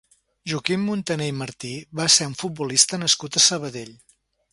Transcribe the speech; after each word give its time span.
Joaquim 0.51 0.85
Montané 0.91 1.27
i 1.31 1.35
Martí 1.41 1.73
va 1.99 2.07
ser 2.13 2.27
un 2.31 2.33
futbolista 2.39 2.99
nascut 3.03 3.37
a 3.37 3.43
Sabadell. 3.49 3.93